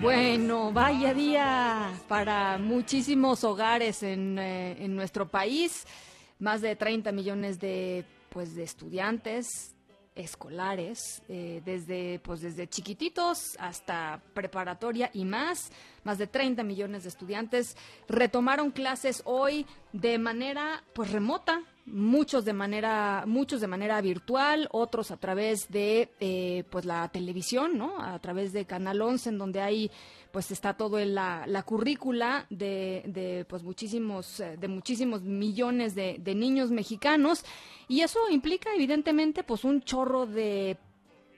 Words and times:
Bueno, 0.00 0.72
vaya 0.72 1.14
día 1.14 1.90
para 2.06 2.58
muchísimos 2.58 3.44
hogares 3.44 4.02
en, 4.02 4.38
eh, 4.38 4.76
en 4.84 4.94
nuestro 4.94 5.28
país. 5.28 5.86
Más 6.38 6.60
de 6.60 6.76
30 6.76 7.12
millones 7.12 7.58
de, 7.58 8.04
pues, 8.28 8.54
de 8.54 8.62
estudiantes 8.62 9.74
escolares, 10.14 11.22
eh, 11.28 11.62
desde, 11.64 12.18
pues, 12.20 12.40
desde 12.40 12.68
chiquititos 12.68 13.56
hasta 13.58 14.20
preparatoria 14.34 15.10
y 15.12 15.24
más. 15.24 15.70
Más 16.04 16.18
de 16.18 16.26
30 16.26 16.62
millones 16.62 17.04
de 17.04 17.08
estudiantes 17.08 17.76
retomaron 18.08 18.70
clases 18.70 19.22
hoy 19.24 19.66
de 19.92 20.18
manera 20.18 20.84
pues 20.94 21.10
remota, 21.10 21.62
muchos 21.86 22.44
de 22.44 22.52
manera 22.52 23.24
muchos 23.26 23.60
de 23.60 23.66
manera 23.66 24.00
virtual, 24.00 24.68
otros 24.72 25.10
a 25.10 25.16
través 25.16 25.70
de 25.70 26.10
eh, 26.20 26.64
pues 26.70 26.84
la 26.84 27.08
televisión, 27.08 27.78
¿no? 27.78 28.00
A 28.00 28.18
través 28.18 28.52
de 28.52 28.66
Canal 28.66 29.00
11 29.00 29.30
en 29.30 29.38
donde 29.38 29.60
hay 29.60 29.90
pues 30.32 30.50
está 30.50 30.74
todo 30.74 30.98
en 30.98 31.14
la, 31.14 31.44
la 31.46 31.62
currícula 31.62 32.46
de, 32.50 33.02
de 33.06 33.46
pues 33.48 33.62
muchísimos 33.62 34.40
eh, 34.40 34.56
de 34.58 34.68
muchísimos 34.68 35.22
millones 35.22 35.94
de, 35.94 36.16
de 36.18 36.34
niños 36.34 36.70
mexicanos 36.70 37.44
y 37.88 38.00
eso 38.00 38.18
implica 38.30 38.74
evidentemente 38.74 39.44
pues 39.44 39.64
un 39.64 39.80
chorro 39.82 40.26
de 40.26 40.76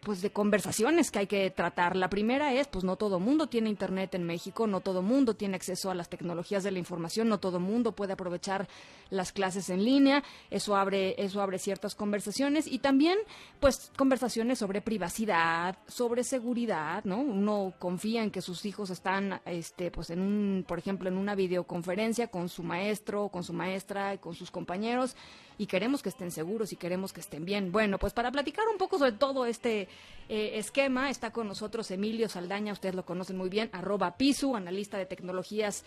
pues 0.09 0.23
de 0.23 0.31
conversaciones 0.31 1.11
que 1.11 1.19
hay 1.19 1.27
que 1.27 1.51
tratar. 1.51 1.95
La 1.95 2.09
primera 2.09 2.55
es, 2.55 2.67
pues 2.67 2.83
no 2.83 2.97
todo 2.97 3.21
mundo 3.21 3.49
tiene 3.49 3.69
internet 3.69 4.15
en 4.15 4.25
México, 4.25 4.67
no 4.67 4.81
todo 4.81 5.03
mundo 5.03 5.37
tiene 5.37 5.57
acceso 5.57 5.91
a 5.91 5.95
las 5.95 6.09
tecnologías 6.09 6.65
de 6.65 6.71
la 6.71 6.79
información, 6.79 7.29
no 7.29 7.41
todo 7.41 7.61
mundo 7.61 7.93
puede 7.93 8.15
aprovechar 8.15 8.69
las 9.11 9.33
clases 9.33 9.69
en 9.69 9.85
línea. 9.85 10.25
Eso 10.49 10.77
abre 10.77 11.15
eso 11.23 11.43
abre 11.43 11.59
ciertas 11.59 11.95
conversaciones 11.95 12.67
y 12.67 12.79
también 12.79 13.19
pues 13.61 13.93
conversaciones 13.99 14.59
sobre 14.59 14.81
privacidad, 14.81 15.77
sobre 15.89 16.25
seguridad, 16.25 17.05
¿no? 17.05 17.21
Uno 17.21 17.75
confía 17.79 18.23
en 18.23 18.31
que 18.31 18.41
sus 18.41 18.65
hijos 18.65 18.89
están 18.89 19.43
este 19.45 19.91
pues 19.91 20.09
en 20.09 20.23
un, 20.23 20.65
por 20.67 20.79
ejemplo, 20.79 21.11
en 21.11 21.19
una 21.19 21.35
videoconferencia 21.35 22.29
con 22.29 22.49
su 22.49 22.63
maestro, 22.63 23.29
con 23.29 23.45
su 23.45 23.53
maestra 23.53 24.15
y 24.15 24.19
con 24.19 24.35
sus 24.35 24.51
compañeros 24.51 25.15
y 25.59 25.67
queremos 25.67 26.03
que 26.03 26.09
estén 26.09 26.31
seguros 26.31 26.73
y 26.73 26.77
queremos 26.77 27.13
que 27.13 27.21
estén 27.21 27.45
bien. 27.45 27.73
Bueno, 27.73 27.99
pues 27.99 28.15
para 28.15 28.31
platicar 28.31 28.65
un 28.69 28.79
poco 28.79 28.99
sobre 28.99 29.13
todo 29.13 29.45
este 29.45 29.89
eh, 30.29 30.59
esquema, 30.59 31.11
está 31.11 31.31
con 31.33 31.49
nosotros 31.49 31.91
Emilio 31.91 32.29
Saldaña, 32.29 32.73
ustedes 32.73 32.95
lo 32.95 33.05
conocen 33.05 33.37
muy 33.37 33.49
bien, 33.49 33.71
arroba 33.73 34.17
Pisu, 34.17 34.57
analista 34.57 34.99
de 34.99 35.07
tecnologías 35.07 35.85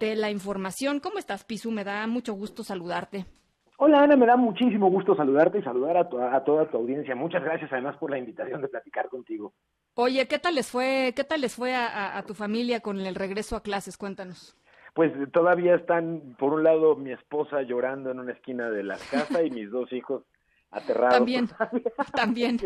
de 0.00 0.16
la 0.16 0.30
información. 0.30 1.00
¿Cómo 1.00 1.18
estás, 1.18 1.44
Pisu? 1.44 1.70
Me 1.70 1.84
da 1.84 2.06
mucho 2.06 2.32
gusto 2.34 2.64
saludarte. 2.64 3.26
Hola 3.78 4.02
Ana, 4.02 4.16
me 4.16 4.26
da 4.26 4.36
muchísimo 4.36 4.88
gusto 4.90 5.16
saludarte 5.16 5.58
y 5.58 5.62
saludar 5.62 5.96
a, 5.96 6.08
tu- 6.08 6.20
a 6.20 6.44
toda 6.44 6.70
tu 6.70 6.76
audiencia. 6.76 7.14
Muchas 7.16 7.42
gracias 7.42 7.72
además 7.72 7.96
por 7.96 8.10
la 8.10 8.18
invitación 8.18 8.62
de 8.62 8.68
platicar 8.68 9.08
contigo. 9.08 9.52
Oye, 9.94 10.26
¿qué 10.28 10.38
tal 10.38 10.54
les 10.54 10.70
fue, 10.70 11.12
qué 11.16 11.24
tal 11.24 11.40
les 11.40 11.54
fue 11.54 11.74
a, 11.74 11.86
a- 11.88 12.18
a 12.18 12.22
tu 12.22 12.32
familia 12.34 12.80
con 12.80 12.98
el 13.00 13.14
regreso 13.14 13.56
a 13.56 13.62
clases? 13.62 13.96
Cuéntanos. 13.96 14.56
Pues 14.94 15.10
todavía 15.32 15.74
están, 15.74 16.36
por 16.38 16.52
un 16.52 16.62
lado, 16.64 16.94
mi 16.96 17.12
esposa 17.12 17.62
llorando 17.62 18.10
en 18.10 18.20
una 18.20 18.32
esquina 18.32 18.70
de 18.70 18.84
la 18.84 18.98
casa 19.10 19.42
y 19.42 19.50
mis 19.50 19.70
dos 19.70 19.92
hijos 19.92 20.22
aterrados. 20.70 21.16
También, 21.18 21.48
también. 22.14 22.58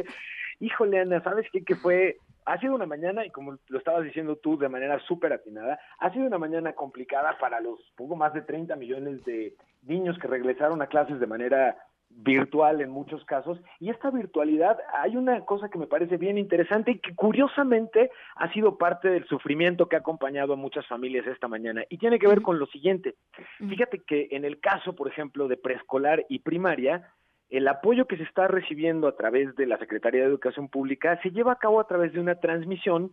Híjole, 0.61 1.01
Ana, 1.01 1.23
¿sabes 1.23 1.47
qué? 1.53 1.65
Que 1.65 1.77
fue, 1.77 2.19
ha 2.45 2.59
sido 2.59 2.75
una 2.75 2.87
mañana, 2.87 3.25
y 3.25 3.31
como 3.31 3.57
lo 3.69 3.79
estabas 3.79 4.05
diciendo 4.05 4.37
tú 4.37 4.59
de 4.59 4.69
manera 4.69 4.99
súper 5.01 5.33
atinada, 5.33 5.79
ha 5.99 6.13
sido 6.13 6.27
una 6.27 6.39
mañana 6.39 6.73
complicada 6.73 7.37
para 7.39 7.61
los 7.61 7.81
poco 7.97 8.17
más 8.17 8.33
de 8.35 8.43
30 8.43 8.77
millones 8.77 9.25
de 9.25 9.55
niños 9.83 10.19
que 10.19 10.29
regresaron 10.29 10.83
a 10.83 10.87
clases 10.87 11.21
de 11.21 11.27
manera 11.27 11.77
virtual 12.17 12.81
en 12.81 12.91
muchos 12.91 13.25
casos. 13.25 13.61
Y 13.79 13.91
esta 13.91 14.11
virtualidad, 14.11 14.79
hay 14.95 15.17
una 15.17 15.45
cosa 15.45 15.69
que 15.69 15.79
me 15.79 15.87
parece 15.87 16.17
bien 16.17 16.39
interesante 16.39 16.93
y 16.93 16.99
que 16.99 17.15
curiosamente 17.15 18.11
ha 18.37 18.53
sido 18.53 18.79
parte 18.79 19.09
del 19.09 19.27
sufrimiento 19.27 19.89
que 19.89 19.97
ha 19.97 20.01
acompañado 20.01 20.55
a 20.55 20.57
muchas 20.57 20.87
familias 20.87 21.27
esta 21.27 21.49
mañana. 21.49 21.85
Y 21.91 21.99
tiene 21.99 22.19
que 22.19 22.29
ver 22.29 22.43
con 22.43 22.59
lo 22.59 22.67
siguiente. 22.67 23.17
Fíjate 23.59 24.03
que 24.07 24.29
en 24.31 24.45
el 24.45 24.61
caso, 24.61 24.95
por 24.95 25.09
ejemplo, 25.09 25.49
de 25.49 25.57
preescolar 25.57 26.25
y 26.29 26.39
primaria, 26.41 27.13
el 27.51 27.69
apoyo 27.69 28.07
que 28.07 28.17
se 28.17 28.25
está 28.25 28.49
recibiendo 28.49 29.09
a 29.09 29.17
través 29.17 29.55
de 29.57 29.67
la 29.67 29.79
Secretaría 29.79 30.23
de 30.23 30.29
Educación 30.29 30.69
Pública 30.69 31.21
se 31.23 31.31
lleva 31.31 31.53
a 31.53 31.59
cabo 31.59 31.81
a 31.81 31.87
través 31.87 32.13
de 32.13 32.21
una 32.21 32.37
transmisión 32.37 33.13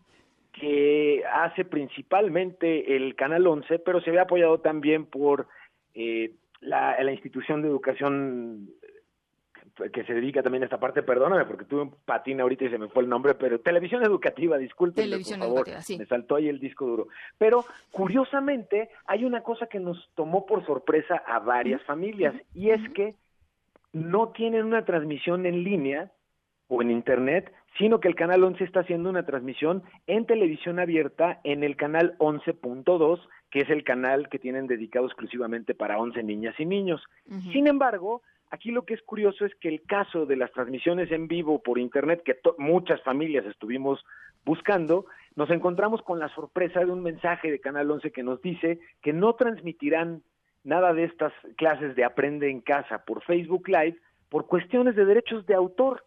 que 0.53 1.23
hace 1.31 1.66
principalmente 1.66 2.95
el 2.95 3.16
Canal 3.16 3.45
11, 3.47 3.79
pero 3.79 4.01
se 4.01 4.11
ve 4.11 4.19
apoyado 4.19 4.59
también 4.59 5.05
por 5.05 5.47
eh, 5.95 6.31
la, 6.61 7.01
la 7.01 7.11
institución 7.11 7.61
de 7.61 7.67
educación 7.67 8.69
que 9.91 10.03
se 10.03 10.13
dedica 10.13 10.44
también 10.44 10.63
a 10.63 10.65
esta 10.65 10.79
parte, 10.79 11.01
perdóname 11.01 11.45
porque 11.45 11.65
tuve 11.65 11.81
un 11.81 11.95
patín 12.05 12.39
ahorita 12.39 12.65
y 12.65 12.69
se 12.69 12.77
me 12.77 12.89
fue 12.89 13.03
el 13.03 13.09
nombre, 13.09 13.33
pero 13.33 13.59
televisión 13.59 14.03
educativa, 14.03 14.57
disculpen, 14.57 15.09
por 15.09 15.38
favor, 15.38 15.67
sí. 15.81 15.97
me 15.97 16.05
saltó 16.05 16.35
ahí 16.35 16.47
el 16.47 16.59
disco 16.59 16.85
duro. 16.85 17.07
Pero 17.38 17.65
curiosamente 17.91 18.89
hay 19.05 19.25
una 19.25 19.41
cosa 19.41 19.67
que 19.67 19.79
nos 19.79 20.09
tomó 20.15 20.45
por 20.45 20.65
sorpresa 20.65 21.23
a 21.25 21.39
varias 21.39 21.81
familias 21.83 22.35
y 22.53 22.69
es 22.69 22.88
que 22.91 23.15
no 23.94 24.30
tienen 24.30 24.66
una 24.66 24.86
transmisión 24.86 25.46
en 25.46 25.64
línea 25.64 26.12
o 26.68 26.81
en 26.81 26.92
internet, 26.92 27.54
sino 27.78 28.00
que 28.00 28.08
el 28.08 28.16
canal 28.16 28.44
11 28.44 28.64
está 28.64 28.81
haciendo 28.81 29.09
una 29.09 29.26
transmisión 29.26 29.84
en 30.08 30.26
televisión 30.26 30.80
abierta 30.80 31.40
en 31.44 31.64
el 31.64 31.76
canal 31.76 32.18
11.2, 32.20 33.20
que 33.50 33.59
es 33.59 33.70
el 33.70 33.84
canal 33.84 34.30
que 34.30 34.40
tienen 34.40 34.68
dedicado 34.68 35.06
exclusivamente 35.06 35.74
para 35.74 36.00
11 36.00 36.24
niñas 36.24 36.56
y 36.59 36.66
niños. 36.66 37.02
Sin 37.52 37.68
embargo, 37.68 38.22
aquí 38.50 38.72
lo 38.72 38.86
que 38.86 38.94
es 38.96 39.02
curioso 39.04 39.46
es 39.46 39.54
que 39.56 39.70
el 39.70 39.84
caso 39.84 40.25
de 40.25 40.38
las 40.38 40.52
transmisiones 40.52 41.12
en 41.12 41.28
vivo 41.28 41.62
por 41.62 41.80
internet 41.80 42.22
que 42.24 42.38
muchas 42.58 43.02
familias 43.04 43.46
estuvimos 43.46 44.04
buscando, 44.46 45.06
nos 45.36 45.50
encontramos 45.50 46.02
con 46.02 46.20
la 46.20 46.30
sorpresa 46.30 46.80
de 46.81 46.92
un 46.92 47.02
mensaje 47.02 47.50
de 47.50 47.60
Canal 47.60 47.90
11 47.90 48.12
que 48.12 48.24
nos 48.24 48.42
dice 48.42 48.80
que 49.02 49.14
no 49.14 49.34
transmitirán 49.34 50.22
nada 50.63 50.94
de 50.94 51.03
estas 51.06 51.34
clases 51.57 51.96
de 51.96 52.03
Aprende 52.06 52.50
en 52.50 52.62
casa 52.62 53.03
por 53.06 53.24
Facebook 53.24 53.68
Live 53.68 53.97
por 54.29 54.47
cuestiones 54.47 54.96
de 54.96 55.06
derechos 55.06 55.46
de 55.46 55.53
autor. 55.56 56.03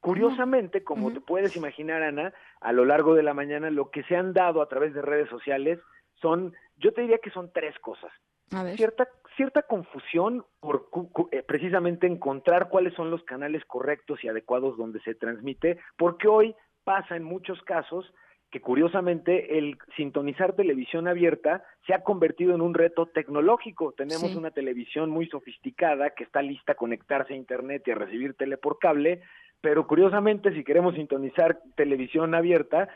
Curiosamente, 0.00 0.84
como 0.84 1.12
te 1.12 1.20
puedes 1.20 1.56
imaginar, 1.56 2.02
Ana, 2.02 2.34
a 2.60 2.72
lo 2.72 2.84
largo 2.84 3.14
de 3.14 3.22
la 3.22 3.32
mañana 3.32 3.70
lo 3.70 3.90
que 3.90 4.02
se 4.04 4.16
han 4.16 4.34
dado 4.34 4.60
a 4.60 4.68
través 4.68 4.92
de 4.92 5.00
redes 5.00 5.30
sociales 5.30 5.78
son, 6.20 6.52
yo 6.76 6.92
te 6.92 7.00
diría 7.02 7.18
que 7.18 7.30
son 7.30 7.50
tres 7.52 7.78
cosas. 7.78 8.12
A 8.52 8.62
ver. 8.62 8.76
Cierta, 8.76 9.08
cierta 9.36 9.62
confusión 9.62 10.44
por 10.60 10.90
cu- 10.90 11.10
cu- 11.10 11.28
eh, 11.32 11.42
precisamente 11.42 12.06
encontrar 12.06 12.68
cuáles 12.68 12.92
son 12.94 13.10
los 13.10 13.22
canales 13.24 13.64
correctos 13.64 14.22
y 14.22 14.28
adecuados 14.28 14.76
donde 14.76 15.00
se 15.00 15.14
transmite, 15.14 15.78
porque 15.96 16.28
hoy 16.28 16.54
pasa 16.84 17.16
en 17.16 17.24
muchos 17.24 17.62
casos 17.62 18.12
que 18.54 18.60
curiosamente 18.60 19.58
el 19.58 19.76
sintonizar 19.96 20.52
televisión 20.52 21.08
abierta 21.08 21.64
se 21.88 21.92
ha 21.92 22.04
convertido 22.04 22.54
en 22.54 22.60
un 22.60 22.72
reto 22.72 23.06
tecnológico. 23.06 23.90
Tenemos 23.90 24.30
Sí. 24.30 24.36
una 24.38 24.52
televisión 24.52 25.10
muy 25.10 25.26
sofisticada 25.26 26.10
que 26.10 26.22
está 26.22 26.40
lista 26.40 26.70
a 26.70 26.74
conectarse 26.76 27.34
a 27.34 27.36
internet 27.36 27.82
y 27.84 27.90
a 27.90 27.96
recibir 27.96 28.34
tele 28.34 28.56
por 28.56 28.78
cable, 28.78 29.22
pero 29.60 29.88
curiosamente 29.88 30.52
si 30.54 30.62
queremos 30.62 30.94
sintonizar 30.94 31.58
televisión 31.74 32.32
abierta, 32.36 32.88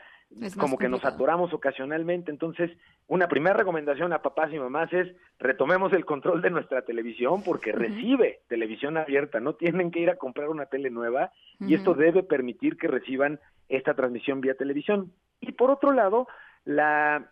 Como 0.59 0.77
que 0.77 0.89
nos 0.89 1.03
atoramos 1.03 1.53
ocasionalmente. 1.53 2.29
Entonces, 2.29 2.71
una 3.07 3.27
primera 3.27 3.57
recomendación 3.57 4.13
a 4.13 4.21
papás 4.21 4.53
y 4.53 4.59
mamás 4.59 4.93
es 4.93 5.07
retomemos 5.39 5.91
el 5.93 6.05
control 6.05 6.41
de 6.41 6.51
nuestra 6.51 6.83
televisión 6.83 7.43
porque 7.43 7.71
recibe 7.71 8.41
televisión 8.47 8.97
abierta, 8.97 9.39
no 9.39 9.55
tienen 9.55 9.89
que 9.89 9.99
ir 9.99 10.09
a 10.09 10.17
comprar 10.17 10.49
una 10.49 10.67
tele 10.67 10.91
nueva 10.91 11.31
y 11.59 11.73
esto 11.73 11.95
debe 11.95 12.21
permitir 12.21 12.77
que 12.77 12.87
reciban 12.87 13.39
esta 13.69 13.95
transmisión 13.95 14.39
vía 14.39 14.53
televisión. 14.53 15.11
Y 15.41 15.53
por 15.53 15.71
otro 15.71 15.91
lado, 15.93 16.27
la 16.63 17.31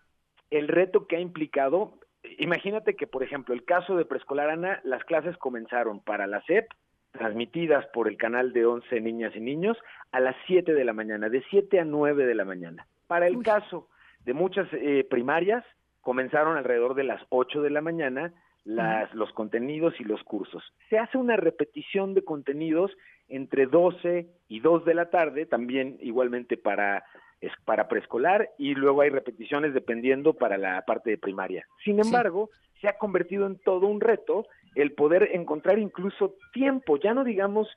el 0.49 0.67
reto 0.67 1.07
que 1.07 1.17
ha 1.17 1.19
implicado, 1.19 1.99
imagínate 2.39 2.95
que 2.95 3.05
por 3.05 3.21
ejemplo, 3.21 3.53
el 3.53 3.63
caso 3.63 3.95
de 3.95 4.05
preescolar 4.05 4.49
Ana, 4.49 4.81
las 4.83 5.03
clases 5.03 5.37
comenzaron 5.37 5.99
para 5.99 6.25
la 6.25 6.41
SEP 6.43 6.67
transmitidas 7.11 7.85
por 7.87 8.07
el 8.07 8.17
canal 8.17 8.53
de 8.53 8.65
11 8.65 9.01
niñas 9.01 9.35
y 9.35 9.39
niños 9.39 9.77
a 10.11 10.19
las 10.19 10.35
7 10.47 10.73
de 10.73 10.85
la 10.85 10.93
mañana, 10.93 11.29
de 11.29 11.43
7 11.49 11.79
a 11.79 11.85
9 11.85 12.25
de 12.25 12.35
la 12.35 12.45
mañana. 12.45 12.87
Para 13.07 13.27
el 13.27 13.37
Uy. 13.37 13.43
caso 13.43 13.89
de 14.25 14.33
muchas 14.33 14.67
eh, 14.73 15.05
primarias, 15.09 15.63
comenzaron 16.01 16.57
alrededor 16.57 16.95
de 16.95 17.03
las 17.03 17.21
8 17.29 17.61
de 17.61 17.69
la 17.69 17.81
mañana 17.81 18.33
las, 18.63 19.13
los 19.13 19.31
contenidos 19.31 19.93
y 19.99 20.03
los 20.03 20.21
cursos. 20.23 20.61
Se 20.89 20.99
hace 20.99 21.17
una 21.17 21.37
repetición 21.37 22.13
de 22.13 22.23
contenidos 22.23 22.91
entre 23.29 23.65
12 23.65 24.27
y 24.49 24.59
2 24.59 24.83
de 24.83 24.93
la 24.93 25.09
tarde, 25.09 25.45
también 25.45 25.97
igualmente 26.01 26.57
para 26.57 27.03
es 27.39 27.51
para 27.65 27.87
preescolar 27.87 28.49
y 28.57 28.73
luego 28.73 29.01
hay 29.01 29.09
repeticiones 29.09 29.73
dependiendo 29.73 30.33
para 30.33 30.57
la 30.57 30.81
parte 30.83 31.11
de 31.11 31.17
primaria. 31.17 31.67
Sin 31.83 31.99
embargo, 31.99 32.49
se 32.81 32.87
ha 32.87 32.97
convertido 32.97 33.45
en 33.45 33.59
todo 33.59 33.87
un 33.87 34.01
reto 34.01 34.47
el 34.75 34.93
poder 34.93 35.29
encontrar 35.33 35.79
incluso 35.79 36.35
tiempo, 36.53 36.97
ya 36.97 37.13
no 37.13 37.23
digamos 37.23 37.67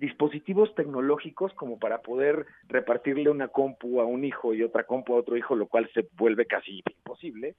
dispositivos 0.00 0.74
tecnológicos 0.74 1.52
como 1.54 1.78
para 1.78 2.00
poder 2.00 2.46
repartirle 2.68 3.28
una 3.28 3.48
compu 3.48 4.00
a 4.00 4.06
un 4.06 4.24
hijo 4.24 4.54
y 4.54 4.62
otra 4.62 4.84
compu 4.84 5.14
a 5.14 5.18
otro 5.18 5.36
hijo, 5.36 5.54
lo 5.54 5.66
cual 5.66 5.88
se 5.92 6.08
vuelve 6.16 6.46
casi 6.46 6.82
imposible. 6.96 7.54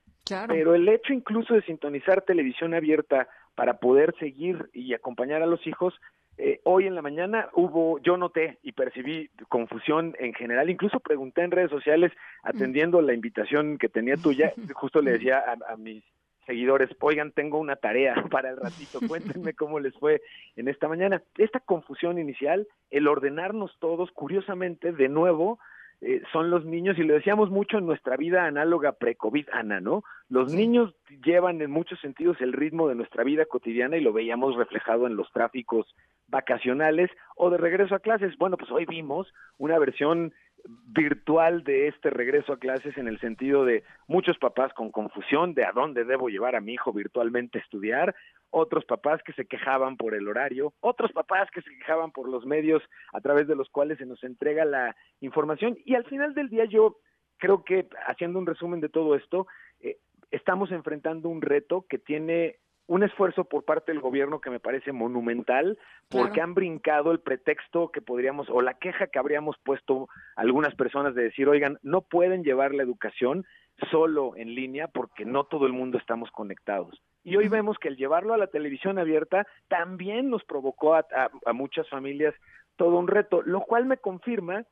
Pero 0.48 0.74
el 0.74 0.90
hecho 0.90 1.14
incluso 1.14 1.54
de 1.54 1.62
sintonizar 1.62 2.24
televisión 2.24 2.74
abierta 2.74 3.28
para 3.54 3.78
poder 3.78 4.16
seguir 4.20 4.70
y 4.74 4.94
acompañar 4.96 5.44
a 5.44 5.46
los 5.46 5.66
hijos, 5.68 5.94
eh, 6.38 6.60
hoy 6.64 6.88
en 6.88 6.96
la 6.96 7.04
mañana 7.04 7.50
hubo, 7.54 8.00
yo 8.00 8.18
noté 8.18 8.58
y 8.64 8.72
percibí 8.72 9.30
confusión 9.48 10.16
en 10.18 10.34
general, 10.34 10.72
incluso 10.72 11.00
pregunté 11.00 11.44
en 11.44 11.52
redes 11.52 11.70
sociales, 11.70 12.12
atendiendo 12.42 13.02
la 13.02 13.14
invitación 13.14 13.78
que 13.78 13.90
tenía 13.90 14.18
tuya, 14.18 14.52
justo 14.74 15.02
le 15.02 15.12
decía 15.12 15.38
a, 15.38 15.74
a 15.74 15.78
mis 15.78 16.04
seguidores, 16.51 16.89
oigan, 17.00 17.31
tengo 17.31 17.57
una 17.59 17.77
tarea 17.77 18.13
para 18.30 18.50
el 18.50 18.57
ratito, 18.57 19.00
cuéntenme 19.07 19.53
cómo 19.53 19.80
les 19.80 19.95
fue 19.95 20.21
en 20.56 20.68
esta 20.68 20.88
mañana. 20.88 21.21
Esta 21.38 21.59
confusión 21.59 22.19
inicial, 22.19 22.68
el 22.89 23.07
ordenarnos 23.07 23.77
todos, 23.80 24.12
curiosamente, 24.12 24.92
de 24.92 25.07
nuevo, 25.07 25.59
eh, 26.01 26.21
son 26.33 26.50
los 26.50 26.65
niños, 26.65 26.98
y 26.98 27.03
lo 27.03 27.13
decíamos 27.13 27.51
mucho 27.51 27.77
en 27.77 27.86
nuestra 27.86 28.18
vida 28.18 28.45
análoga 28.45 28.94
pre-COVID, 28.94 29.48
Ana, 29.53 29.80
¿no? 29.80 30.03
Los 30.30 30.51
niños 30.51 30.94
llevan 31.24 31.62
en 31.62 31.69
muchos 31.69 32.00
sentidos 32.00 32.38
el 32.42 32.54
ritmo 32.54 32.88
de 32.89 32.95
nuestra 32.95 33.24
vida 33.24 33.45
cotidiana 33.45 33.97
y 33.97 34.01
lo 34.01 34.12
veíamos 34.12 34.56
reflejado 34.56 35.06
en 35.06 35.15
los 35.15 35.31
tráficos 35.31 35.86
vacacionales 36.27 37.12
o 37.36 37.50
de 37.51 37.57
regreso 37.57 37.94
a 37.94 38.00
clases. 38.00 38.36
Bueno, 38.38 38.57
pues 38.57 38.71
hoy 38.71 38.86
vimos 38.86 39.31
una 39.59 39.77
versión 39.77 40.33
virtual 40.66 41.63
de 41.63 41.88
este 41.88 42.10
regreso 42.10 42.54
a 42.54 42.60
clases 42.60 42.98
en 42.98 43.08
el 43.08 43.19
sentido 43.19 43.66
de 43.66 43.84
muchos 44.08 44.38
papás 44.38 44.74
con 44.74 44.92
confusión 44.92 45.54
de 45.54 45.66
a 45.66 45.72
dónde 45.72 46.04
debo 46.04 46.30
llevar 46.30 46.56
a 46.56 46.62
mi 46.62 46.74
hijo 46.74 46.94
virtualmente 46.94 47.58
a 47.60 47.62
estudiar, 47.62 48.16
otros 48.50 48.86
papás 48.86 49.22
que 49.24 49.34
se 49.34 49.46
quejaban 49.46 49.98
por 49.98 50.13
el 50.13 50.28
horario, 50.28 50.74
otros 50.81 51.12
papás 51.12 51.50
que 51.52 51.62
se 51.62 51.69
quejaban 51.69 52.12
por 52.12 52.28
los 52.30 52.46
medios 52.46 52.84
a 53.13 53.22
través 53.22 53.48
de 53.48 53.56
los 53.56 53.69
cuales 53.69 53.98
se 53.98 54.06
nos 54.06 54.24
entrega 54.24 54.66
la 54.66 54.96
información. 55.22 55.78
Y 55.86 55.96
al 55.96 56.06
final 56.06 56.34
del 56.34 56.50
día 56.50 56.66
yo 56.66 56.98
creo 57.38 57.64
que 57.64 57.88
haciendo 58.07 58.40
un 58.40 58.46
resumen 58.46 58.81
de 58.81 58.90
todo 58.90 59.16
esto, 59.16 59.48
eh, 59.80 59.98
estamos 60.31 60.72
enfrentando 60.72 61.30
un 61.30 61.42
reto 61.42 61.86
que 61.90 61.98
tiene 61.98 62.60
un 62.92 63.04
esfuerzo 63.04 63.46
por 63.46 63.64
parte 63.64 63.94
del 63.94 64.02
gobierno 64.02 64.42
que 64.42 64.50
me 64.50 64.60
parece 64.60 64.92
monumental 64.92 65.80
porque 66.10 66.42
han 66.42 66.54
brincado 66.54 67.14
el 67.14 67.22
pretexto 67.22 67.88
que 67.88 68.02
podríamos 68.02 68.50
o 68.50 68.62
la 68.62 68.74
queja 68.74 69.08
que 69.08 69.18
habríamos 69.18 69.56
puesto 69.64 70.10
algunas 70.36 70.76
personas 70.76 71.16
de 71.16 71.24
decir, 71.24 71.48
oigan, 71.48 71.80
no 71.84 72.02
pueden 72.02 72.44
llevar 72.44 72.74
la 72.74 72.84
educación 72.84 73.46
solo 73.92 74.36
en 74.36 74.56
línea 74.56 74.90
porque 74.90 75.24
no 75.24 75.46
todo 75.46 75.68
el 75.68 75.72
mundo 75.72 75.98
estamos 75.98 76.32
conectados. 76.32 77.02
Y 77.24 77.38
hoy 77.38 77.48
vemos 77.48 77.78
que 77.80 77.88
el 77.88 77.96
llevarlo 77.96 78.34
a 78.34 78.38
la 78.38 78.48
televisión 78.48 79.00
abierta 79.00 79.48
también 79.70 80.30
nos 80.30 80.44
provocó 80.44 80.94
a, 80.96 81.06
a 81.46 81.54
muchas 81.54 81.88
familias 81.88 82.36
todo 82.76 82.98
un 82.98 83.08
reto, 83.08 83.42
lo 83.42 83.62
cual 83.62 83.86
me 83.86 84.00
confirma 84.00 84.66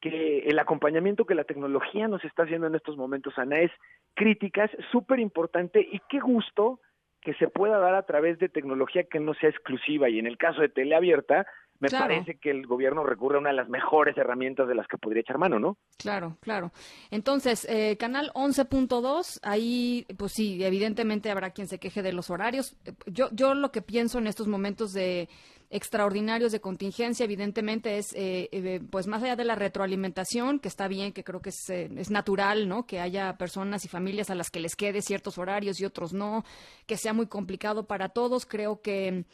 que 0.00 0.40
el 0.40 0.58
acompañamiento 0.58 1.24
que 1.24 1.36
la 1.36 1.44
tecnología 1.44 2.08
nos 2.08 2.24
está 2.24 2.42
haciendo 2.42 2.66
en 2.66 2.74
estos 2.74 2.96
momentos, 2.96 3.38
Ana, 3.38 3.60
es 3.60 3.70
crítica, 4.14 4.64
es 4.64 4.72
súper 4.90 5.20
importante 5.20 5.78
y 5.80 6.00
qué 6.08 6.18
gusto 6.18 6.80
que 7.24 7.34
se 7.34 7.48
pueda 7.48 7.78
dar 7.78 7.94
a 7.94 8.02
través 8.04 8.38
de 8.38 8.48
tecnología 8.48 9.04
que 9.10 9.18
no 9.18 9.34
sea 9.34 9.48
exclusiva. 9.48 10.08
Y 10.10 10.18
en 10.18 10.26
el 10.26 10.36
caso 10.36 10.60
de 10.60 10.68
teleabierta, 10.68 11.46
me 11.80 11.88
parece 11.90 12.36
que 12.36 12.50
el 12.50 12.66
gobierno 12.66 13.02
recurre 13.04 13.36
a 13.36 13.40
una 13.40 13.50
de 13.50 13.56
las 13.56 13.68
mejores 13.68 14.16
herramientas 14.16 14.68
de 14.68 14.74
las 14.74 14.86
que 14.86 14.98
podría 14.98 15.22
echar 15.22 15.38
mano, 15.38 15.58
¿no? 15.58 15.76
Claro, 15.98 16.36
claro. 16.40 16.70
Entonces, 17.10 17.66
eh, 17.68 17.96
canal 17.96 18.30
11.2, 18.34 19.40
ahí, 19.42 20.06
pues 20.16 20.32
sí, 20.32 20.62
evidentemente 20.62 21.30
habrá 21.30 21.50
quien 21.50 21.66
se 21.66 21.78
queje 21.78 22.02
de 22.02 22.12
los 22.12 22.30
horarios. 22.30 22.76
Yo, 23.06 23.28
yo 23.32 23.54
lo 23.54 23.72
que 23.72 23.82
pienso 23.82 24.18
en 24.18 24.26
estos 24.26 24.46
momentos 24.46 24.92
de 24.92 25.28
extraordinarios 25.74 26.52
de 26.52 26.60
contingencia, 26.60 27.24
evidentemente 27.24 27.98
es, 27.98 28.12
eh, 28.12 28.48
eh, 28.52 28.80
pues 28.90 29.08
más 29.08 29.24
allá 29.24 29.34
de 29.34 29.44
la 29.44 29.56
retroalimentación, 29.56 30.60
que 30.60 30.68
está 30.68 30.86
bien, 30.86 31.12
que 31.12 31.24
creo 31.24 31.42
que 31.42 31.48
es, 31.48 31.68
eh, 31.68 31.90
es, 31.96 32.10
natural, 32.10 32.68
¿no? 32.68 32.86
Que 32.86 33.00
haya 33.00 33.36
personas 33.36 33.84
y 33.84 33.88
familias 33.88 34.30
a 34.30 34.36
las 34.36 34.50
que 34.50 34.60
les 34.60 34.76
quede 34.76 35.02
ciertos 35.02 35.36
horarios 35.36 35.80
y 35.80 35.84
otros 35.84 36.12
no, 36.12 36.44
que 36.86 36.96
sea 36.96 37.12
muy 37.12 37.26
complicado 37.26 37.88
para 37.88 38.10
todos, 38.10 38.46
creo 38.46 38.82
que 38.82 39.24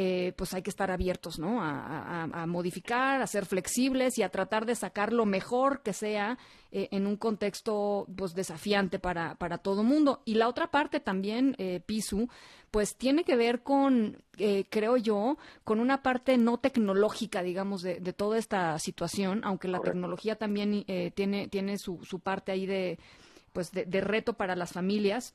eh, 0.00 0.32
pues 0.36 0.54
hay 0.54 0.62
que 0.62 0.70
estar 0.70 0.92
abiertos, 0.92 1.40
¿no? 1.40 1.58
A, 1.60 2.46
modificar, 2.46 3.20
a 3.20 3.26
ser 3.26 3.46
flexibles 3.46 4.16
y 4.16 4.22
a 4.22 4.28
tratar 4.28 4.64
de 4.64 4.76
sacar 4.76 5.12
lo 5.12 5.26
mejor 5.26 5.82
que 5.82 5.92
sea 5.92 6.38
eh, 6.70 6.86
en 6.92 7.08
un 7.08 7.16
contexto, 7.16 8.06
pues, 8.16 8.32
desafiante 8.32 9.00
para, 9.00 9.34
para 9.34 9.58
todo 9.58 9.82
mundo. 9.82 10.22
Y 10.24 10.34
la 10.34 10.46
otra 10.46 10.70
parte 10.70 11.00
también, 11.00 11.56
eh, 11.58 11.80
Pisu, 11.84 12.28
pues 12.70 12.96
tiene 12.96 13.24
que 13.24 13.34
ver 13.34 13.64
con, 13.64 14.22
eh, 14.36 14.66
creo 14.70 14.96
yo, 14.98 15.36
con 15.64 15.80
una 15.80 16.00
parte 16.00 16.38
no 16.38 16.58
tecnológica, 16.58 17.42
digamos, 17.42 17.82
de, 17.82 17.98
de 17.98 18.12
toda 18.12 18.38
esta 18.38 18.78
situación, 18.78 19.40
aunque 19.42 19.66
la 19.66 19.80
tecnología 19.80 20.36
también 20.36 20.84
tiene, 21.16 21.48
tiene 21.48 21.76
su, 21.76 22.04
su 22.04 22.20
parte 22.20 22.52
ahí 22.52 22.66
de, 22.66 23.00
pues, 23.52 23.72
de 23.72 24.00
reto 24.00 24.34
para 24.34 24.54
las 24.54 24.70
familias 24.70 25.34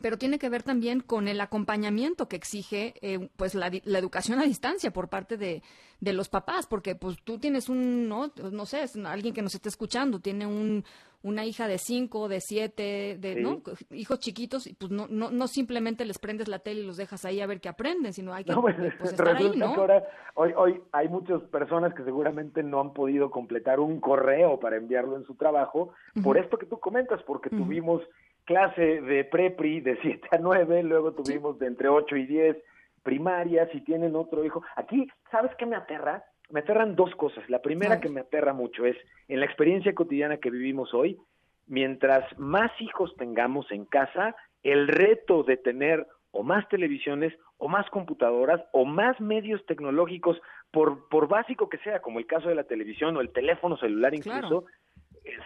pero 0.00 0.18
tiene 0.18 0.38
que 0.38 0.48
ver 0.48 0.62
también 0.62 1.00
con 1.00 1.28
el 1.28 1.40
acompañamiento 1.40 2.28
que 2.28 2.36
exige 2.36 2.94
eh, 3.00 3.28
pues 3.36 3.54
la, 3.54 3.70
la, 3.84 3.98
educación 3.98 4.40
a 4.40 4.44
distancia 4.44 4.92
por 4.92 5.08
parte 5.08 5.36
de, 5.36 5.62
de, 6.00 6.12
los 6.12 6.28
papás, 6.28 6.66
porque 6.66 6.94
pues 6.94 7.16
tú 7.22 7.38
tienes 7.38 7.68
un, 7.68 8.08
no, 8.08 8.32
no 8.50 8.66
sé, 8.66 8.82
es 8.82 8.96
alguien 8.96 9.34
que 9.34 9.42
nos 9.42 9.54
está 9.54 9.68
escuchando, 9.68 10.20
tiene 10.20 10.46
un, 10.46 10.84
una 11.24 11.46
hija 11.46 11.66
de 11.66 11.78
cinco, 11.78 12.28
de 12.28 12.40
siete, 12.40 13.16
de 13.18 13.36
¿no? 13.36 13.62
hijos 13.92 14.18
chiquitos, 14.18 14.66
y 14.66 14.74
pues 14.74 14.90
no, 14.90 15.06
no, 15.08 15.30
no 15.30 15.48
simplemente 15.48 16.04
les 16.04 16.18
prendes 16.18 16.48
la 16.48 16.58
tele 16.58 16.80
y 16.80 16.86
los 16.86 16.98
dejas 16.98 17.24
ahí 17.24 17.40
a 17.40 17.46
ver 17.46 17.60
qué 17.60 17.70
aprenden, 17.70 18.12
sino 18.12 18.34
hay 18.34 18.44
que 18.44 18.52
pues, 18.52 18.76
pues, 18.98 19.10
estar 19.10 19.28
ahí, 19.28 19.52
¿no? 19.56 19.66
ahora, 19.66 20.06
hoy, 20.34 20.52
hoy 20.54 20.82
hay 20.92 21.08
muchas 21.08 21.40
personas 21.44 21.94
que 21.94 22.04
seguramente 22.04 22.62
no 22.62 22.80
han 22.80 22.92
podido 22.92 23.30
completar 23.30 23.80
un 23.80 24.00
correo 24.00 24.60
para 24.60 24.76
enviarlo 24.76 25.16
en 25.16 25.24
su 25.24 25.34
trabajo, 25.34 25.94
por 26.22 26.36
esto 26.36 26.58
que 26.58 26.66
tú 26.66 26.78
comentas, 26.78 27.22
porque 27.22 27.48
tuvimos 27.48 28.02
clase 28.44 29.00
de 29.00 29.24
prepri 29.24 29.80
de 29.80 29.96
7 30.02 30.28
a 30.32 30.38
9, 30.38 30.82
luego 30.82 31.12
tuvimos 31.12 31.58
de 31.58 31.66
entre 31.66 31.88
8 31.88 32.16
y 32.16 32.26
10 32.26 32.56
primarias, 33.02 33.68
si 33.72 33.80
tienen 33.82 34.16
otro 34.16 34.44
hijo. 34.44 34.62
Aquí, 34.76 35.06
¿sabes 35.30 35.52
qué 35.58 35.66
me 35.66 35.76
aterra? 35.76 36.24
Me 36.50 36.60
aterran 36.60 36.96
dos 36.96 37.14
cosas. 37.16 37.48
La 37.48 37.60
primera 37.60 38.00
que 38.00 38.08
me 38.08 38.20
aterra 38.20 38.52
mucho 38.52 38.84
es, 38.86 38.96
en 39.28 39.40
la 39.40 39.46
experiencia 39.46 39.94
cotidiana 39.94 40.38
que 40.38 40.50
vivimos 40.50 40.92
hoy, 40.94 41.18
mientras 41.66 42.24
más 42.38 42.70
hijos 42.80 43.14
tengamos 43.16 43.70
en 43.70 43.84
casa, 43.86 44.34
el 44.62 44.88
reto 44.88 45.42
de 45.42 45.56
tener 45.56 46.06
o 46.30 46.42
más 46.42 46.68
televisiones 46.68 47.32
o 47.58 47.68
más 47.68 47.88
computadoras 47.90 48.60
o 48.72 48.84
más 48.84 49.20
medios 49.20 49.64
tecnológicos, 49.66 50.40
por, 50.70 51.08
por 51.08 51.28
básico 51.28 51.68
que 51.68 51.78
sea, 51.78 52.00
como 52.00 52.18
el 52.18 52.26
caso 52.26 52.48
de 52.48 52.56
la 52.56 52.64
televisión 52.64 53.16
o 53.16 53.20
el 53.20 53.32
teléfono 53.32 53.76
celular 53.76 54.14
incluso, 54.14 54.64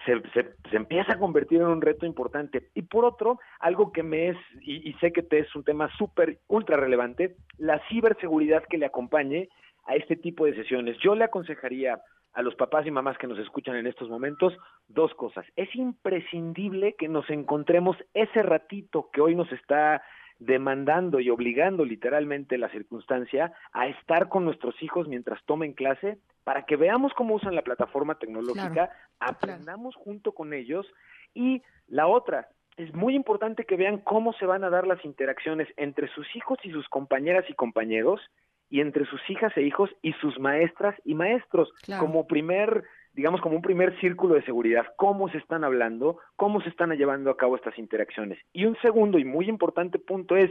se, 0.05 0.75
empieza 0.75 1.13
a 1.13 1.19
convertir 1.19 1.61
en 1.61 1.67
un 1.67 1.81
reto 1.81 2.05
importante. 2.05 2.69
Y 2.73 2.83
por 2.83 3.05
otro, 3.05 3.39
algo 3.59 3.91
que 3.91 4.03
me 4.03 4.29
es, 4.29 4.37
y, 4.61 4.93
sé 4.93 5.11
que 5.11 5.23
te 5.23 5.39
es 5.39 5.55
un 5.55 5.63
tema 5.63 5.89
súper, 5.97 6.39
ultra 6.47 6.77
relevante, 6.77 7.35
la 7.57 7.81
ciberseguridad 7.89 8.63
que 8.63 8.77
le 8.77 8.85
acompañe 8.85 9.49
a 9.85 9.95
este 9.95 10.15
tipo 10.15 10.45
de 10.45 10.55
sesiones. 10.55 10.97
Yo 10.99 11.15
le 11.15 11.25
aconsejaría 11.25 11.99
a 12.33 12.41
los 12.41 12.55
papás 12.55 12.85
y 12.85 12.91
mamás 12.91 13.17
que 13.17 13.27
nos 13.27 13.39
escuchan 13.39 13.75
en 13.75 13.87
estos 13.87 14.09
momentos 14.09 14.55
dos 14.87 15.13
cosas. 15.15 15.45
Es 15.55 15.73
imprescindible 15.75 16.95
que 16.97 17.07
nos 17.07 17.29
encontremos 17.29 17.97
ese 18.13 18.43
ratito 18.43 19.09
que 19.11 19.21
hoy 19.21 19.35
nos 19.35 19.51
está 19.51 20.03
demandando 20.37 21.19
y 21.19 21.29
obligando 21.29 21.83
literalmente 21.83 22.57
la 22.57 22.69
circunstancia 22.69 23.51
a 23.73 23.87
estar 23.87 24.29
con 24.29 24.45
nuestros 24.45 24.81
hijos 24.81 25.07
mientras 25.07 25.43
tomen 25.45 25.73
clase 25.73 26.17
para 26.43 26.65
que 26.65 26.75
veamos 26.75 27.13
cómo 27.13 27.35
usan 27.35 27.55
la 27.55 27.61
plataforma 27.61 28.15
tecnológica, 28.15 28.91
aprendamos 29.19 29.95
junto 29.95 30.31
con 30.33 30.53
ellos. 30.53 30.85
Y 31.33 31.61
la 31.87 32.07
otra, 32.07 32.49
es 32.77 32.93
muy 32.93 33.13
importante 33.15 33.65
que 33.65 33.75
vean 33.75 33.97
cómo 33.97 34.33
se 34.33 34.45
van 34.45 34.63
a 34.63 34.69
dar 34.69 34.87
las 34.87 35.03
interacciones 35.03 35.67
entre 35.75 36.07
sus 36.09 36.33
hijos 36.35 36.57
y 36.63 36.71
sus 36.71 36.87
compañeras 36.87 37.45
y 37.49 37.53
compañeros 37.53 38.21
y 38.69 38.81
entre 38.81 39.05
sus 39.05 39.21
hijas 39.29 39.51
e 39.57 39.63
hijos 39.63 39.89
y 40.01 40.13
sus 40.13 40.39
maestras 40.39 40.95
y 41.03 41.13
maestros 41.13 41.73
como 41.99 42.25
primer 42.27 42.85
digamos, 43.13 43.41
como 43.41 43.55
un 43.55 43.61
primer 43.61 43.99
círculo 43.99 44.35
de 44.35 44.43
seguridad, 44.43 44.85
cómo 44.95 45.29
se 45.29 45.39
están 45.39 45.63
hablando, 45.63 46.19
cómo 46.35 46.61
se 46.61 46.69
están 46.69 46.91
llevando 46.91 47.31
a 47.31 47.37
cabo 47.37 47.55
estas 47.55 47.77
interacciones. 47.77 48.39
Y 48.53 48.65
un 48.65 48.77
segundo 48.81 49.17
y 49.17 49.25
muy 49.25 49.49
importante 49.49 49.99
punto 49.99 50.37
es, 50.37 50.49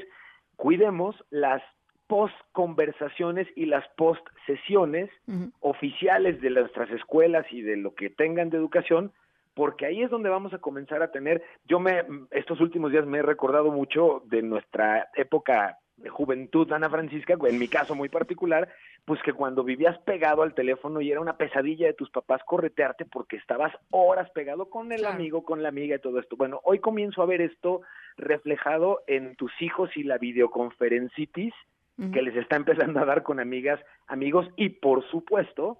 cuidemos 0.56 1.16
las 1.30 1.62
post 2.08 2.34
conversaciones 2.52 3.46
y 3.54 3.66
las 3.66 3.86
post 3.96 4.26
sesiones 4.46 5.10
oficiales 5.60 6.40
de 6.40 6.50
nuestras 6.50 6.90
escuelas 6.90 7.46
y 7.52 7.62
de 7.62 7.76
lo 7.76 7.94
que 7.94 8.10
tengan 8.10 8.50
de 8.50 8.56
educación, 8.56 9.12
porque 9.54 9.86
ahí 9.86 10.02
es 10.02 10.10
donde 10.10 10.30
vamos 10.30 10.52
a 10.54 10.58
comenzar 10.58 11.02
a 11.02 11.12
tener, 11.12 11.42
yo 11.66 11.78
me, 11.78 12.02
estos 12.30 12.60
últimos 12.60 12.90
días 12.90 13.06
me 13.06 13.18
he 13.18 13.22
recordado 13.22 13.70
mucho 13.70 14.22
de 14.26 14.42
nuestra 14.42 15.08
época 15.14 15.78
de 15.98 16.08
juventud, 16.08 16.72
Ana 16.72 16.88
Francisca, 16.88 17.36
en 17.44 17.58
mi 17.58 17.68
caso 17.68 17.94
muy 17.94 18.08
particular, 18.08 18.68
pues 19.04 19.20
que 19.22 19.32
cuando 19.32 19.64
vivías 19.64 19.98
pegado 20.00 20.42
al 20.42 20.54
teléfono 20.54 21.00
y 21.00 21.10
era 21.10 21.20
una 21.20 21.36
pesadilla 21.36 21.86
de 21.88 21.94
tus 21.94 22.08
papás 22.10 22.40
corretearte 22.46 23.04
porque 23.04 23.36
estabas 23.36 23.74
horas 23.90 24.30
pegado 24.30 24.70
con 24.70 24.92
el 24.92 25.04
amigo, 25.04 25.42
con 25.42 25.62
la 25.62 25.70
amiga 25.70 25.96
y 25.96 26.00
todo 26.00 26.20
esto. 26.20 26.36
Bueno, 26.36 26.60
hoy 26.62 26.78
comienzo 26.78 27.20
a 27.20 27.26
ver 27.26 27.40
esto 27.40 27.80
reflejado 28.16 29.02
en 29.06 29.34
tus 29.36 29.50
hijos 29.60 29.90
y 29.96 30.04
la 30.04 30.18
videoconferencitis 30.18 31.52
que 32.12 32.22
les 32.22 32.36
está 32.36 32.56
empezando 32.56 33.00
a 33.00 33.04
dar 33.04 33.24
con 33.24 33.40
amigas, 33.40 33.80
amigos 34.06 34.48
y 34.56 34.68
por 34.68 35.04
supuesto, 35.10 35.78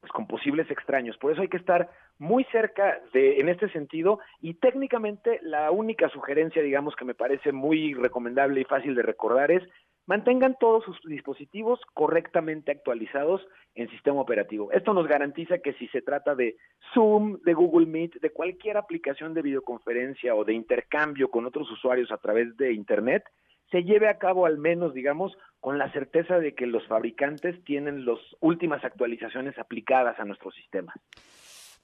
pues 0.00 0.12
con 0.12 0.26
posibles 0.26 0.70
extraños. 0.70 1.16
Por 1.16 1.32
eso 1.32 1.40
hay 1.40 1.48
que 1.48 1.56
estar 1.56 1.88
muy 2.18 2.44
cerca 2.52 3.00
de, 3.14 3.40
en 3.40 3.48
este 3.48 3.70
sentido, 3.70 4.20
y 4.40 4.54
técnicamente 4.54 5.40
la 5.42 5.70
única 5.70 6.10
sugerencia, 6.10 6.62
digamos, 6.62 6.94
que 6.96 7.06
me 7.06 7.14
parece 7.14 7.52
muy 7.52 7.94
recomendable 7.94 8.60
y 8.60 8.64
fácil 8.64 8.94
de 8.94 9.02
recordar 9.02 9.50
es 9.50 9.62
mantengan 10.06 10.56
todos 10.60 10.84
sus 10.84 11.00
dispositivos 11.06 11.80
correctamente 11.94 12.70
actualizados 12.70 13.40
en 13.74 13.88
sistema 13.88 14.20
operativo. 14.20 14.70
Esto 14.72 14.92
nos 14.92 15.08
garantiza 15.08 15.58
que 15.58 15.72
si 15.74 15.88
se 15.88 16.02
trata 16.02 16.34
de 16.34 16.56
Zoom, 16.92 17.40
de 17.42 17.54
Google 17.54 17.86
Meet, 17.86 18.20
de 18.20 18.30
cualquier 18.30 18.76
aplicación 18.76 19.32
de 19.32 19.40
videoconferencia 19.42 20.34
o 20.34 20.44
de 20.44 20.52
intercambio 20.52 21.30
con 21.30 21.46
otros 21.46 21.70
usuarios 21.70 22.12
a 22.12 22.18
través 22.18 22.54
de 22.58 22.74
Internet, 22.74 23.24
se 23.70 23.84
lleve 23.84 24.08
a 24.08 24.18
cabo 24.18 24.46
al 24.46 24.58
menos, 24.58 24.94
digamos, 24.94 25.36
con 25.60 25.78
la 25.78 25.90
certeza 25.92 26.38
de 26.38 26.54
que 26.54 26.66
los 26.66 26.86
fabricantes 26.86 27.62
tienen 27.64 28.04
las 28.04 28.18
últimas 28.40 28.84
actualizaciones 28.84 29.58
aplicadas 29.58 30.18
a 30.20 30.24
nuestro 30.24 30.50
sistema. 30.50 30.92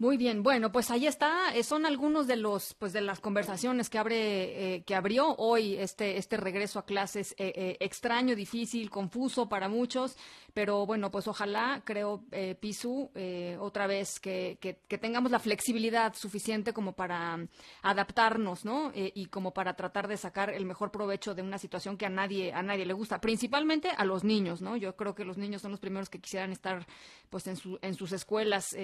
Muy 0.00 0.16
bien, 0.16 0.42
bueno, 0.42 0.72
pues 0.72 0.90
ahí 0.90 1.06
está. 1.06 1.54
Eh, 1.54 1.62
son 1.62 1.84
algunos 1.84 2.26
de 2.26 2.36
los, 2.36 2.72
pues 2.72 2.94
de 2.94 3.02
las 3.02 3.20
conversaciones 3.20 3.90
que 3.90 3.98
abre, 3.98 4.76
eh, 4.76 4.82
que 4.84 4.94
abrió 4.94 5.34
hoy 5.36 5.74
este, 5.74 6.16
este 6.16 6.38
regreso 6.38 6.78
a 6.78 6.86
clases 6.86 7.34
eh, 7.36 7.76
extraño, 7.80 8.34
difícil, 8.34 8.88
confuso 8.88 9.50
para 9.50 9.68
muchos, 9.68 10.16
pero 10.54 10.86
bueno, 10.86 11.10
pues 11.10 11.28
ojalá, 11.28 11.82
creo, 11.84 12.24
Pisu, 12.60 13.10
otra 13.58 13.86
vez 13.86 14.18
que, 14.20 14.56
que, 14.58 14.98
tengamos 14.98 15.30
la 15.30 15.38
flexibilidad 15.38 16.14
suficiente 16.14 16.72
como 16.72 16.94
para 16.94 17.38
adaptarnos, 17.82 18.64
¿no? 18.64 18.92
y 18.94 19.26
como 19.26 19.52
para 19.52 19.74
tratar 19.74 20.08
de 20.08 20.16
sacar 20.16 20.50
el 20.50 20.64
mejor 20.64 20.90
provecho 20.90 21.34
de 21.34 21.42
una 21.42 21.58
situación 21.58 21.98
que 21.98 22.06
a 22.06 22.10
nadie, 22.10 22.52
a 22.52 22.62
nadie 22.62 22.86
le 22.86 22.94
gusta, 22.94 23.20
principalmente 23.20 23.90
a 23.90 24.04
los 24.04 24.24
niños, 24.24 24.60
¿no? 24.62 24.76
Yo 24.76 24.96
creo 24.96 25.14
que 25.14 25.24
los 25.24 25.36
niños 25.36 25.62
son 25.62 25.70
los 25.70 25.80
primeros 25.80 26.08
que 26.08 26.20
quisieran 26.20 26.52
estar, 26.52 26.86
pues, 27.28 27.46
en, 27.46 27.56
su, 27.56 27.78
en 27.82 27.94
sus 27.94 28.12
escuelas 28.12 28.74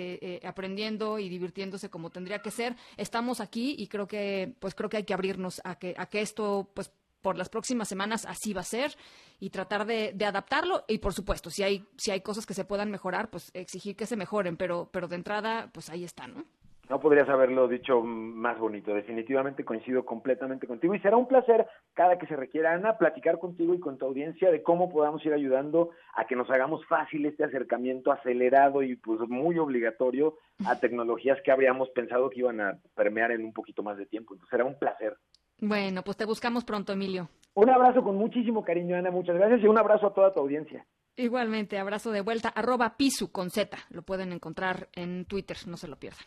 aprendiendo 0.45 1.06
y 1.19 1.29
divirtiéndose 1.29 1.91
como 1.91 2.11
tendría 2.11 2.43
que 2.43 2.51
ser. 2.51 2.77
Estamos 2.97 3.41
aquí 3.41 3.75
y 3.79 3.87
creo 3.87 4.07
que, 4.07 4.55
pues 4.61 4.75
creo 4.75 4.91
que 4.91 4.99
hay 4.99 5.05
que 5.05 5.15
abrirnos 5.15 5.61
a 5.65 5.79
que, 5.79 5.95
a 5.97 6.07
que 6.07 6.21
esto, 6.21 6.71
pues 6.75 6.91
por 7.23 7.37
las 7.37 7.49
próximas 7.49 7.89
semanas 7.89 8.25
así 8.25 8.53
va 8.53 8.61
a 8.61 8.65
ser 8.65 8.97
y 9.41 9.51
tratar 9.51 9.85
de, 9.85 10.13
de, 10.15 10.27
adaptarlo 10.27 10.85
y 10.87 10.99
por 10.99 11.13
supuesto 11.13 11.51
si 11.51 11.65
hay 11.65 11.85
si 11.97 12.13
hay 12.13 12.21
cosas 12.21 12.47
que 12.47 12.55
se 12.55 12.65
puedan 12.65 12.89
mejorar 12.89 13.31
pues 13.31 13.51
exigir 13.53 13.97
que 13.97 14.07
se 14.07 14.15
mejoren 14.15 14.57
pero 14.57 14.89
pero 14.93 15.09
de 15.09 15.17
entrada 15.17 15.69
pues 15.73 15.91
ahí 15.91 16.05
está 16.05 16.29
no 16.29 16.45
no 16.89 17.01
podrías 17.01 17.29
haberlo 17.29 17.69
dicho 17.69 18.01
más 18.03 18.59
bonito. 18.59 18.95
Definitivamente 18.95 19.65
coincido 19.65 20.05
completamente 20.05 20.67
contigo 20.67 20.95
y 20.95 21.01
será 21.01 21.17
un 21.17 21.27
placer 21.27 21.67
cada 21.95 22.19
que 22.19 22.27
se 22.27 22.37
requiera, 22.37 22.73
Ana, 22.73 22.99
platicar 22.99 23.39
contigo 23.39 23.75
y 23.75 23.81
con 23.81 23.99
tu 23.99 24.07
audiencia 24.07 24.51
de 24.51 24.63
cómo 24.63 24.89
podamos 24.89 25.25
ir 25.25 25.33
ayudando 25.33 25.91
a 26.15 26.27
que 26.27 26.37
nos 26.37 26.49
hagamos 26.51 26.85
fácil 26.87 27.27
este 27.27 27.45
acercamiento 27.45 28.13
acelerado 28.13 28.83
y 28.83 28.97
pues 28.97 29.21
muy 29.29 29.59
obligatorio 29.59 30.35
a 30.65 30.79
tecnologías 30.79 31.39
que 31.45 31.53
habríamos 31.53 31.91
pensado 31.91 32.31
que 32.31 32.41
iban 32.41 32.61
a 32.61 32.79
permear 32.95 33.33
en 33.33 33.45
un 33.45 33.53
poquito 33.53 33.83
más 33.83 33.97
de 33.97 34.07
tiempo. 34.07 34.35
Entonces 34.35 34.51
será 34.51 34.65
un 34.65 34.79
placer. 34.79 35.17
Bueno, 35.61 36.03
pues 36.03 36.17
te 36.17 36.25
buscamos 36.25 36.65
pronto, 36.65 36.93
Emilio. 36.93 37.29
Un 37.55 37.71
abrazo 37.71 38.03
con 38.03 38.17
muchísimo 38.17 38.63
cariño, 38.63 38.97
Ana. 38.97 39.11
Muchas 39.11 39.37
gracias 39.37 39.63
y 39.63 39.67
un 39.67 39.79
abrazo 39.79 40.09
a 40.09 40.15
toda 40.15 40.33
tu 40.33 40.41
audiencia. 40.41 40.87
Igualmente, 41.17 41.79
abrazo 41.79 42.11
de 42.11 42.21
vuelta, 42.21 42.51
arroba 42.51 42.99
pisu 42.99 43.33
con 43.33 43.51
Z. 43.51 43.79
Lo 43.89 44.03
pueden 44.03 44.33
encontrar 44.33 44.89
en 44.93 45.25
Twitter, 45.25 45.57
no 45.67 45.79
se 45.79 45.89
lo 45.89 45.97
pierdan. 45.97 46.27